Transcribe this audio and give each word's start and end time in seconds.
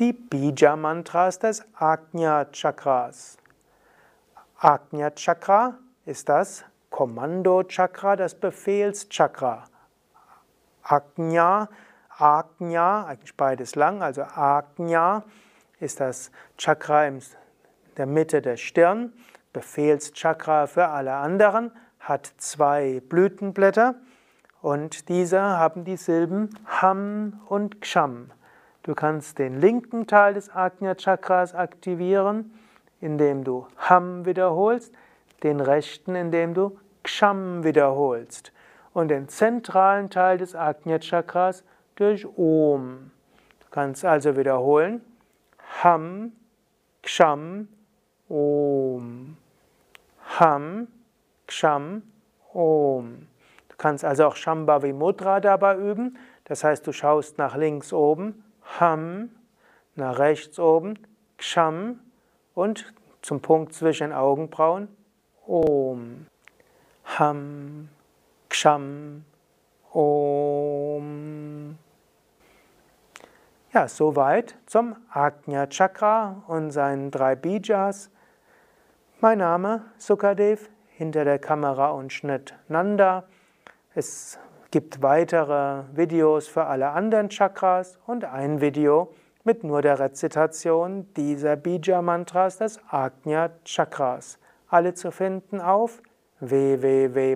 die 0.00 0.12
Bija-Mantras 0.12 1.38
des 1.38 1.62
agnya 1.76 2.46
chakras 2.50 3.36
agnya 4.58 5.10
chakra 5.14 5.74
ist 6.04 6.28
das 6.28 6.64
Kommando-Chakra, 6.90 8.14
das 8.14 8.36
Befehlschakra. 8.36 9.64
Agnya, 10.84 11.68
Agnya, 12.08 13.04
eigentlich 13.06 13.36
beides 13.36 13.74
lang, 13.74 14.00
also 14.00 14.22
Agnya 14.22 15.24
ist 15.80 15.98
das 15.98 16.30
Chakra 16.56 17.06
in 17.06 17.20
der 17.96 18.06
Mitte 18.06 18.42
der 18.42 18.56
Stirn, 18.56 19.12
Befehlschakra 19.52 20.68
für 20.68 20.86
alle 20.86 21.14
anderen, 21.14 21.72
hat 21.98 22.32
zwei 22.38 23.00
Blütenblätter 23.08 23.96
und 24.62 25.08
diese 25.08 25.40
haben 25.40 25.84
die 25.84 25.96
Silben 25.96 26.50
Ham 26.80 27.40
und 27.46 27.80
Ksham. 27.80 28.30
Du 28.84 28.94
kannst 28.94 29.38
den 29.38 29.60
linken 29.60 30.06
Teil 30.06 30.34
des 30.34 30.50
Ajna 30.54 30.94
Chakras 30.98 31.54
aktivieren, 31.54 32.52
indem 33.00 33.42
du 33.42 33.66
Ham 33.78 34.26
wiederholst, 34.26 34.94
den 35.42 35.60
rechten, 35.60 36.14
indem 36.14 36.52
du 36.52 36.76
Ksham 37.02 37.64
wiederholst 37.64 38.52
und 38.92 39.08
den 39.08 39.28
zentralen 39.28 40.10
Teil 40.10 40.36
des 40.36 40.54
Ajna 40.54 40.98
Chakras 40.98 41.64
durch 41.96 42.26
Om. 42.36 43.10
Du 43.60 43.66
kannst 43.70 44.04
also 44.04 44.36
wiederholen 44.36 45.00
Ham, 45.82 46.32
Ksham, 47.02 47.68
Om. 48.28 49.38
Ham, 50.38 50.88
Ksham, 51.46 52.02
Om. 52.52 53.28
Du 53.70 53.76
kannst 53.78 54.04
also 54.04 54.26
auch 54.26 54.36
Shambhavi 54.36 54.92
Mudra 54.92 55.40
dabei 55.40 55.74
üben. 55.78 56.18
Das 56.44 56.64
heißt, 56.64 56.86
du 56.86 56.92
schaust 56.92 57.38
nach 57.38 57.56
links 57.56 57.90
oben, 57.90 58.44
Ham, 58.80 59.30
nach 59.94 60.18
rechts 60.18 60.58
oben, 60.58 60.98
Ksham 61.38 62.00
und 62.54 62.92
zum 63.22 63.40
Punkt 63.40 63.72
zwischen 63.72 64.12
Augenbrauen 64.12 64.88
Om. 65.46 66.26
Ham, 67.18 67.88
Ksham, 68.48 69.24
Om. 69.92 71.78
Ja, 73.72 73.88
soweit 73.88 74.56
zum 74.66 74.96
Agnya 75.10 75.66
Chakra 75.66 76.42
und 76.46 76.70
seinen 76.70 77.10
drei 77.10 77.34
Bijas. 77.36 78.10
Mein 79.20 79.38
Name 79.38 79.84
Sukadev, 79.98 80.68
hinter 80.88 81.24
der 81.24 81.38
Kamera 81.38 81.90
und 81.90 82.12
Schnitt 82.12 82.54
Nanda. 82.68 83.24
Es 83.96 84.40
gibt 84.72 85.02
weitere 85.04 85.84
Videos 85.94 86.48
für 86.48 86.64
alle 86.66 86.88
anderen 86.90 87.28
Chakras 87.28 87.96
und 88.06 88.24
ein 88.24 88.60
Video 88.60 89.12
mit 89.44 89.62
nur 89.62 89.82
der 89.82 90.00
Rezitation 90.00 91.06
dieser 91.16 91.54
Bija-Mantras 91.54 92.58
des 92.58 92.80
agnya 92.88 93.50
chakras 93.64 94.40
Alle 94.68 94.94
zu 94.94 95.12
finden 95.12 95.60
auf 95.60 96.02
www.yoga-vidya.de 96.40 97.34